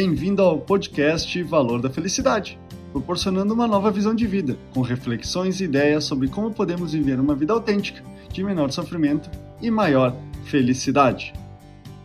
Bem-vindo 0.00 0.42
ao 0.42 0.60
podcast 0.60 1.42
Valor 1.42 1.82
da 1.82 1.90
Felicidade, 1.90 2.56
proporcionando 2.92 3.52
uma 3.52 3.66
nova 3.66 3.90
visão 3.90 4.14
de 4.14 4.28
vida, 4.28 4.56
com 4.72 4.80
reflexões 4.80 5.60
e 5.60 5.64
ideias 5.64 6.04
sobre 6.04 6.28
como 6.28 6.54
podemos 6.54 6.92
viver 6.92 7.18
uma 7.18 7.34
vida 7.34 7.52
autêntica, 7.52 8.00
de 8.32 8.44
menor 8.44 8.70
sofrimento 8.70 9.28
e 9.60 9.72
maior 9.72 10.14
felicidade. 10.44 11.32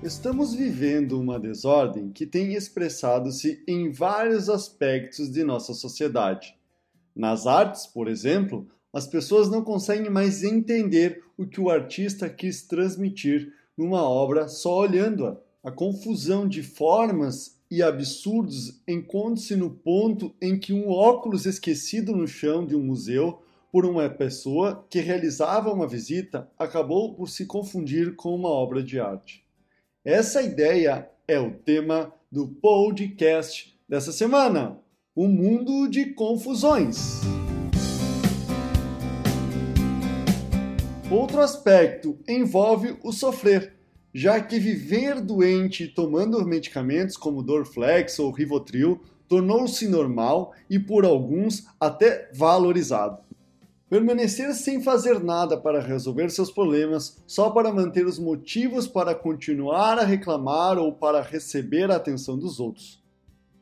Estamos 0.01 0.55
vivendo 0.55 1.21
uma 1.21 1.39
desordem 1.39 2.09
que 2.09 2.25
tem 2.25 2.55
expressado-se 2.55 3.63
em 3.67 3.91
vários 3.91 4.49
aspectos 4.49 5.31
de 5.31 5.43
nossa 5.43 5.75
sociedade. 5.75 6.55
Nas 7.15 7.45
artes, 7.45 7.85
por 7.85 8.07
exemplo, 8.07 8.67
as 8.91 9.05
pessoas 9.05 9.51
não 9.51 9.63
conseguem 9.63 10.09
mais 10.09 10.43
entender 10.43 11.21
o 11.37 11.45
que 11.45 11.61
o 11.61 11.69
artista 11.69 12.27
quis 12.27 12.63
transmitir 12.63 13.53
numa 13.77 14.01
obra 14.01 14.47
só 14.47 14.79
olhando-a. 14.79 15.37
A 15.63 15.71
confusão 15.71 16.47
de 16.47 16.63
formas 16.63 17.61
e 17.73 17.81
absurdos 17.81 18.83
encontra-se 18.87 19.55
no 19.55 19.67
ponto 19.67 20.31
em 20.39 20.59
que 20.59 20.71
um 20.71 20.91
óculos 20.91 21.47
esquecido 21.47 22.15
no 22.15 22.27
chão 22.27 22.63
de 22.63 22.75
um 22.75 22.83
museu 22.83 23.41
por 23.71 23.83
uma 23.83 24.07
pessoa 24.07 24.85
que 24.91 24.99
realizava 24.99 25.73
uma 25.73 25.87
visita 25.87 26.47
acabou 26.55 27.15
por 27.15 27.27
se 27.31 27.47
confundir 27.47 28.15
com 28.15 28.35
uma 28.35 28.47
obra 28.47 28.83
de 28.83 28.99
arte. 28.99 29.43
Essa 30.05 30.43
ideia 30.43 31.09
é 31.27 31.39
o 31.39 31.49
tema 31.49 32.13
do 32.31 32.47
podcast 32.47 33.75
dessa 33.89 34.11
semana: 34.11 34.79
O 35.15 35.27
Mundo 35.27 35.87
de 35.87 36.13
Confusões. 36.13 37.21
Outro 41.09 41.41
aspecto 41.41 42.19
envolve 42.27 42.99
o 43.03 43.11
sofrer, 43.11 43.73
já 44.13 44.39
que 44.39 44.59
viver 44.59 45.19
doente 45.19 45.87
tomando 45.87 46.45
medicamentos 46.45 47.17
como 47.17 47.41
Dorflex 47.41 48.19
ou 48.19 48.31
Rivotril 48.31 49.01
tornou-se 49.27 49.87
normal 49.87 50.53
e 50.69 50.77
por 50.77 51.03
alguns 51.03 51.65
até 51.79 52.29
valorizado. 52.33 53.17
Permanecer 53.89 54.53
sem 54.53 54.81
fazer 54.81 55.23
nada 55.23 55.57
para 55.57 55.81
resolver 55.81 56.29
seus 56.29 56.51
problemas, 56.51 57.21
só 57.25 57.49
para 57.49 57.73
manter 57.73 58.05
os 58.05 58.19
motivos 58.19 58.87
para 58.87 59.15
continuar 59.15 59.97
a 59.97 60.03
reclamar 60.03 60.77
ou 60.77 60.91
para 60.93 61.21
receber 61.21 61.89
a 61.89 61.95
atenção 61.95 62.37
dos 62.37 62.59
outros. 62.59 63.01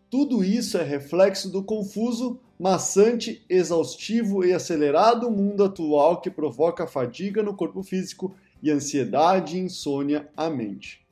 Tudo 0.10 0.44
isso 0.44 0.78
é 0.78 0.84
reflexo 0.84 1.50
do 1.50 1.64
confuso, 1.64 2.40
maçante, 2.60 3.46
exaustivo 3.50 4.44
e 4.44 4.52
acelerado 4.52 5.32
mundo 5.32 5.64
atual 5.64 6.20
que 6.20 6.30
provoca 6.30 6.86
fadiga 6.86 7.42
no 7.42 7.56
corpo 7.56 7.82
físico 7.82 8.36
e 8.62 8.72
ansiedade 8.72 9.58
e 9.58 9.62
insônia 9.62 10.30
à 10.36 10.50
mente. 10.50 11.06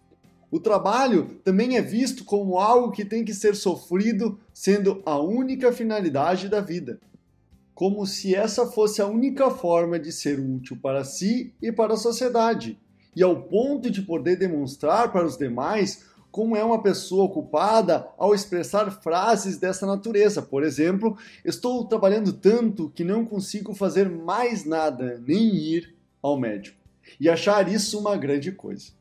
O 0.51 0.59
trabalho 0.59 1.39
também 1.43 1.77
é 1.77 1.81
visto 1.81 2.23
como 2.25 2.57
algo 2.57 2.91
que 2.91 3.05
tem 3.05 3.23
que 3.23 3.33
ser 3.33 3.55
sofrido, 3.55 4.39
sendo 4.53 5.01
a 5.05 5.19
única 5.19 5.71
finalidade 5.71 6.49
da 6.49 6.59
vida 6.59 6.99
como 7.79 8.05
se 8.05 8.35
essa 8.35 8.65
fosse 8.65 9.01
a 9.01 9.07
única 9.07 9.49
forma 9.49 9.97
de 9.97 10.11
ser 10.11 10.37
útil 10.37 10.77
para 10.81 11.05
si 11.05 11.53
e 11.61 11.71
para 11.71 11.93
a 11.93 11.97
sociedade, 11.97 12.77
e 13.15 13.23
ao 13.23 13.43
ponto 13.43 13.89
de 13.89 14.01
poder 14.01 14.35
demonstrar 14.35 15.13
para 15.13 15.25
os 15.25 15.37
demais 15.37 16.03
como 16.29 16.57
é 16.57 16.63
uma 16.63 16.83
pessoa 16.83 17.23
ocupada 17.23 18.05
ao 18.17 18.35
expressar 18.35 18.91
frases 18.91 19.57
dessa 19.57 19.85
natureza. 19.87 20.41
Por 20.41 20.61
exemplo, 20.61 21.17
estou 21.45 21.85
trabalhando 21.85 22.33
tanto 22.33 22.89
que 22.89 23.05
não 23.05 23.23
consigo 23.23 23.73
fazer 23.73 24.09
mais 24.09 24.65
nada, 24.65 25.23
nem 25.25 25.55
ir 25.55 25.95
ao 26.21 26.37
médico. 26.37 26.78
E 27.19 27.29
achar 27.29 27.71
isso 27.71 27.99
uma 27.99 28.17
grande 28.17 28.51
coisa. 28.51 28.91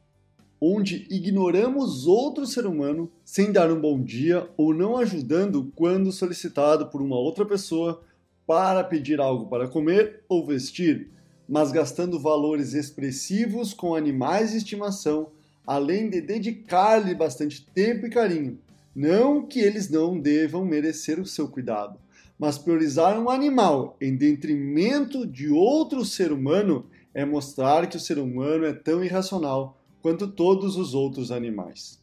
Onde 0.60 1.06
ignoramos 1.08 2.06
outro 2.06 2.46
ser 2.46 2.66
humano 2.66 3.10
sem 3.24 3.52
dar 3.52 3.70
um 3.70 3.80
bom 3.80 4.02
dia 4.02 4.48
ou 4.56 4.74
não 4.74 4.96
ajudando 4.96 5.72
quando 5.74 6.10
solicitado 6.10 6.86
por 6.88 7.00
uma 7.00 7.16
outra 7.16 7.44
pessoa 7.46 8.02
para 8.46 8.82
pedir 8.82 9.20
algo 9.20 9.46
para 9.46 9.68
comer 9.68 10.22
ou 10.28 10.44
vestir, 10.44 11.10
mas 11.48 11.70
gastando 11.70 12.18
valores 12.18 12.74
expressivos 12.74 13.72
com 13.72 13.94
animais 13.94 14.50
de 14.50 14.56
estimação, 14.56 15.28
além 15.66 16.08
de 16.08 16.20
dedicar-lhe 16.20 17.14
bastante 17.14 17.64
tempo 17.66 18.06
e 18.06 18.10
carinho. 18.10 18.58
Não 18.94 19.46
que 19.46 19.60
eles 19.60 19.88
não 19.88 20.18
devam 20.18 20.64
merecer 20.64 21.20
o 21.20 21.26
seu 21.26 21.46
cuidado, 21.46 21.98
mas 22.38 22.58
priorizar 22.58 23.20
um 23.20 23.30
animal 23.30 23.96
em 24.00 24.16
detrimento 24.16 25.26
de 25.26 25.50
outro 25.50 26.04
ser 26.04 26.32
humano 26.32 26.86
é 27.14 27.24
mostrar 27.24 27.88
que 27.88 27.96
o 27.96 28.00
ser 28.00 28.18
humano 28.18 28.64
é 28.64 28.72
tão 28.72 29.04
irracional 29.04 29.80
quanto 30.00 30.28
todos 30.28 30.76
os 30.76 30.94
outros 30.94 31.30
animais 31.30 31.98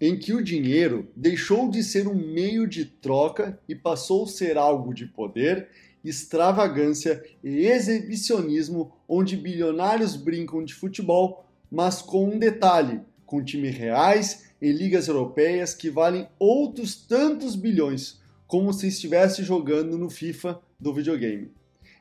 em 0.00 0.18
que 0.18 0.32
o 0.32 0.42
dinheiro 0.42 1.08
deixou 1.14 1.68
de 1.68 1.84
ser 1.84 2.08
um 2.08 2.14
meio 2.14 2.66
de 2.66 2.86
troca 2.86 3.60
e 3.68 3.74
passou 3.74 4.24
a 4.24 4.28
ser 4.28 4.56
algo 4.56 4.94
de 4.94 5.04
poder, 5.04 5.68
extravagância 6.02 7.22
e 7.44 7.66
exibicionismo, 7.66 8.92
onde 9.06 9.36
bilionários 9.36 10.16
brincam 10.16 10.64
de 10.64 10.72
futebol, 10.72 11.44
mas 11.70 12.00
com 12.00 12.30
um 12.30 12.38
detalhe: 12.38 13.00
com 13.26 13.44
times 13.44 13.76
reais 13.76 14.50
em 14.62 14.72
ligas 14.72 15.08
europeias 15.08 15.74
que 15.74 15.90
valem 15.90 16.26
outros 16.38 16.94
tantos 16.94 17.54
bilhões, 17.54 18.18
como 18.46 18.72
se 18.72 18.88
estivesse 18.88 19.42
jogando 19.42 19.98
no 19.98 20.08
FIFA 20.08 20.58
do 20.78 20.94
videogame. 20.94 21.52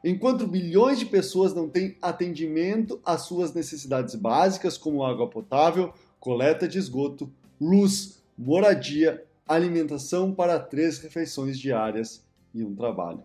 Enquanto 0.04 0.48
bilhões 0.48 1.00
de 1.00 1.06
pessoas 1.06 1.54
não 1.54 1.68
têm 1.68 1.98
atendimento 2.02 3.02
às 3.06 3.24
suas 3.24 3.54
necessidades 3.54 4.16
básicas, 4.16 4.78
como 4.78 5.04
água 5.04 5.30
potável, 5.30 5.94
coleta 6.20 6.68
de 6.68 6.78
esgoto, 6.78 7.30
luz, 7.60 8.22
moradia, 8.38 9.26
alimentação 9.46 10.34
para 10.34 10.60
três 10.60 11.00
refeições 11.00 11.60
diárias 11.60 12.24
e 12.54 12.64
um 12.64 12.74
trabalho. 12.74 13.24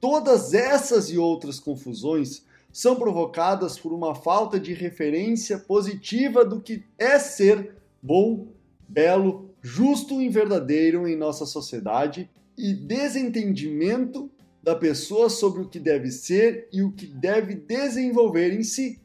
Todas 0.00 0.54
essas 0.54 1.10
e 1.10 1.18
outras 1.18 1.58
confusões 1.58 2.44
são 2.70 2.96
provocadas 2.96 3.78
por 3.78 3.92
uma 3.92 4.14
falta 4.14 4.60
de 4.60 4.74
referência 4.74 5.58
positiva 5.58 6.44
do 6.44 6.60
que 6.60 6.84
é 6.98 7.18
ser 7.18 7.76
bom, 8.02 8.48
belo, 8.86 9.50
justo 9.62 10.20
e 10.20 10.28
verdadeiro 10.28 11.08
em 11.08 11.16
nossa 11.16 11.46
sociedade 11.46 12.30
e 12.56 12.74
desentendimento 12.74 14.30
da 14.64 14.74
pessoa 14.74 15.28
sobre 15.28 15.60
o 15.60 15.68
que 15.68 15.78
deve 15.78 16.10
ser 16.10 16.68
e 16.72 16.82
o 16.82 16.90
que 16.90 17.06
deve 17.06 17.54
desenvolver 17.54 18.50
em 18.50 18.62
si. 18.62 18.98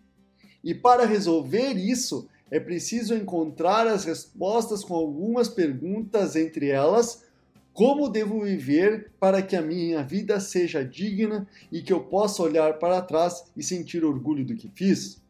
E 0.64 0.74
para 0.74 1.06
resolver 1.06 1.74
isso, 1.74 2.30
é 2.50 2.62
preciso 2.62 3.14
encontrar 3.14 3.86
as 3.86 4.06
respostas 4.06 4.86
com 4.86 4.96
algumas 4.96 5.50
perguntas, 5.50 6.38
entre 6.38 6.70
elas: 6.70 7.26
como 7.74 8.08
devo 8.08 8.42
viver 8.42 9.12
para 9.20 9.42
que 9.42 9.56
a 9.56 9.62
minha 9.62 10.02
vida 10.02 10.40
seja 10.40 10.84
digna 10.84 11.46
e 11.70 11.82
que 11.82 11.92
eu 11.92 12.00
possa 12.00 12.42
olhar 12.42 12.80
para 12.80 13.02
trás 13.02 13.52
e 13.56 13.62
sentir 13.62 14.06
orgulho 14.06 14.46
do 14.46 14.56
que 14.56 14.72
fiz? 14.74 15.22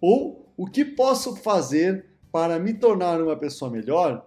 Ou 0.00 0.46
o 0.56 0.66
que 0.66 0.86
posso 0.86 1.36
fazer 1.36 2.06
para 2.32 2.58
me 2.58 2.72
tornar 2.72 3.20
uma 3.20 3.36
pessoa 3.36 3.70
melhor? 3.70 4.26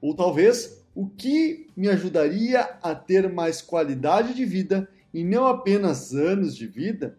Ou 0.00 0.14
talvez 0.14 0.77
o 0.98 1.06
que 1.06 1.68
me 1.76 1.88
ajudaria 1.88 2.60
a 2.82 2.92
ter 2.92 3.32
mais 3.32 3.62
qualidade 3.62 4.34
de 4.34 4.44
vida 4.44 4.90
e 5.14 5.22
não 5.22 5.46
apenas 5.46 6.12
anos 6.12 6.56
de 6.56 6.66
vida? 6.66 7.16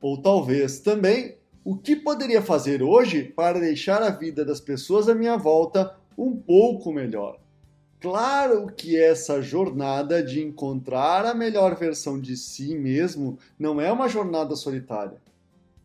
Ou 0.00 0.22
talvez 0.22 0.80
também 0.80 1.36
o 1.62 1.76
que 1.76 1.94
poderia 1.94 2.40
fazer 2.40 2.82
hoje 2.82 3.24
para 3.24 3.60
deixar 3.60 4.02
a 4.02 4.08
vida 4.08 4.42
das 4.42 4.58
pessoas 4.58 5.06
à 5.06 5.14
minha 5.14 5.36
volta 5.36 5.94
um 6.16 6.34
pouco 6.34 6.90
melhor? 6.94 7.38
Claro 8.00 8.68
que 8.74 8.98
essa 8.98 9.42
jornada 9.42 10.22
de 10.22 10.42
encontrar 10.42 11.26
a 11.26 11.34
melhor 11.34 11.76
versão 11.76 12.18
de 12.18 12.34
si 12.38 12.74
mesmo 12.74 13.38
não 13.58 13.78
é 13.78 13.92
uma 13.92 14.08
jornada 14.08 14.56
solitária. 14.56 15.20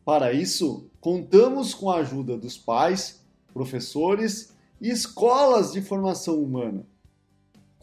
Para 0.05 0.31
isso, 0.31 0.89
contamos 1.01 1.73
com 1.73 1.91
a 1.91 1.97
ajuda 1.97 2.37
dos 2.37 2.57
pais, 2.57 3.21
professores 3.53 4.53
e 4.79 4.89
escolas 4.89 5.73
de 5.73 5.81
formação 5.81 6.41
humana. 6.41 6.85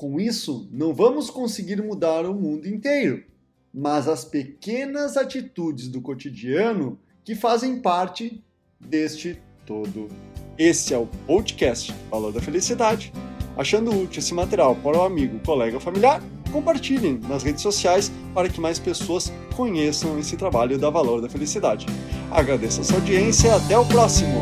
Com 0.02 0.18
isso, 0.18 0.68
não 0.72 0.92
vamos 0.92 1.30
conseguir 1.30 1.80
mudar 1.80 2.26
o 2.26 2.34
mundo 2.34 2.66
inteiro, 2.66 3.22
mas 3.72 4.08
as 4.08 4.24
pequenas 4.24 5.16
atitudes 5.16 5.86
do 5.86 6.00
cotidiano 6.00 6.98
que 7.22 7.36
fazem 7.36 7.80
parte 7.80 8.42
deste 8.80 9.40
todo. 9.64 10.08
Esse 10.58 10.92
é 10.92 10.98
o 10.98 11.06
podcast 11.24 11.94
Valor 12.10 12.32
da 12.32 12.40
Felicidade. 12.40 13.12
Achando 13.56 13.96
útil 13.96 14.18
esse 14.18 14.34
material 14.34 14.74
para 14.74 14.98
o 14.98 15.02
amigo, 15.02 15.38
colega 15.46 15.76
ou 15.76 15.80
familiar, 15.80 16.20
compartilhem 16.50 17.20
nas 17.28 17.44
redes 17.44 17.62
sociais 17.62 18.10
para 18.34 18.48
que 18.48 18.60
mais 18.60 18.80
pessoas 18.80 19.32
conheçam 19.54 20.18
esse 20.18 20.36
trabalho 20.36 20.76
da 20.78 20.90
Valor 20.90 21.20
da 21.22 21.28
Felicidade. 21.28 21.86
Agradeço 22.28 22.80
a 22.80 22.84
sua 22.84 22.96
audiência 22.96 23.46
e 23.46 23.50
até 23.52 23.78
o 23.78 23.86
próximo! 23.86 24.40